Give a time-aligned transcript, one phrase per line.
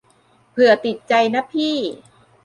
[0.51, 1.75] เผื่อติดใจนะพี่